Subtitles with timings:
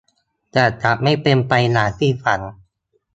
[0.51, 2.39] แต่กลับไม่เป็นไปอย่างที่ฝัน